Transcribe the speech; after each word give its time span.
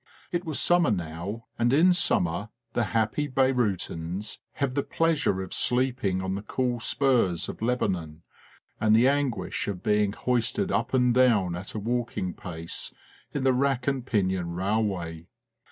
It 0.31 0.45
was 0.45 0.59
summer 0.59 0.89
now, 0.89 1.45
and 1.59 1.71
in 1.71 1.93
summer 1.93 2.49
the 2.73 2.85
happy 2.85 3.27
Beyroutins 3.29 4.39
have 4.53 4.73
the 4.73 4.81
pleasure 4.81 5.43
of 5.43 5.53
sleeping 5.53 6.23
on 6.23 6.33
the 6.33 6.41
cool 6.41 6.79
spurs 6.79 7.47
of 7.47 7.61
Lebanon, 7.61 8.23
and 8.79 8.95
the 8.95 9.07
anguish 9.07 9.67
of 9.67 9.83
being 9.83 10.13
hoisted 10.13 10.71
up 10.71 10.95
and 10.95 11.13
down 11.13 11.55
at 11.55 11.75
a 11.75 11.79
walking 11.79 12.33
pace 12.33 12.91
in 13.31 13.43
the 13.43 13.53
rack 13.53 13.85
and 13.87 14.03
pinion 14.03 14.55
railway. 14.55 15.27